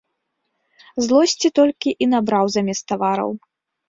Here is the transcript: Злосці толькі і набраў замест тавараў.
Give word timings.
Злосці 1.07 1.51
толькі 1.59 1.93
і 2.05 2.07
набраў 2.13 2.45
замест 2.57 2.83
тавараў. 2.93 3.31